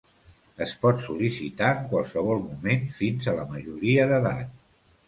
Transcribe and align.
Es 0.65 0.71
pot 0.85 1.03
sol·licitar 1.09 1.69
en 1.75 1.85
qualsevol 1.93 2.43
moment 2.49 2.89
fins 2.99 3.31
a 3.35 3.39
la 3.43 3.47
majoria 3.55 4.11
d'edat. 4.15 4.61